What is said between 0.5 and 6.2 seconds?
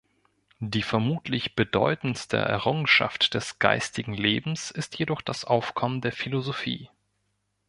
Die vermutlich bedeutendste Errungenschaft des geistigen Lebens ist jedoch das Aufkommen der